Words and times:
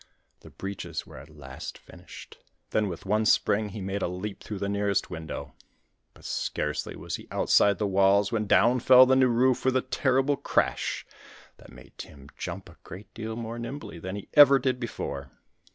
The 0.39 0.49
breeches 0.49 1.05
were 1.05 1.17
at 1.19 1.29
last 1.29 1.77
finished, 1.77 2.39
then 2.71 2.87
with 2.89 3.05
one 3.05 3.23
spring 3.23 3.69
he 3.69 3.81
made 3.81 4.01
a 4.01 4.07
leap 4.07 4.41
through 4.41 4.57
the 4.57 4.67
nearest 4.67 5.11
window. 5.11 5.53
But 6.15 6.25
scarcely 6.25 6.95
was 6.95 7.17
he 7.17 7.27
outside 7.29 7.77
the 7.77 7.85
walls 7.85 8.31
when 8.31 8.47
down 8.47 8.79
fell 8.79 9.05
the 9.05 9.15
new 9.15 9.27
roof 9.29 9.63
with 9.63 9.77
a 9.77 9.83
terrible 9.83 10.37
crash, 10.37 11.05
that 11.57 11.71
made 11.71 11.95
Tim 11.99 12.29
jump 12.35 12.67
a 12.67 12.77
great 12.83 13.13
deal 13.13 13.35
more 13.35 13.59
nimbly 13.59 13.99
than 13.99 14.15
he 14.15 14.27
ever 14.33 14.57
did 14.57 14.79
before. 14.79 15.29